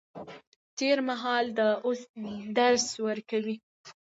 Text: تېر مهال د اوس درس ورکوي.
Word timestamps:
تېر 0.77 0.97
مهال 1.09 1.45
د 1.57 1.61
اوس 1.85 2.01
درس 2.57 2.85
ورکوي. 3.07 3.55